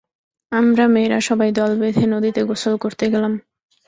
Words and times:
আমরা 0.51 0.85
মেয়েরা 0.87 1.19
সবাই 1.29 1.49
দল 1.51 1.71
বেঁধে 1.81 2.05
নদীতে 2.13 2.41
গোসল 2.49 2.75
করতে 2.83 3.05
গেলাম। 3.13 3.33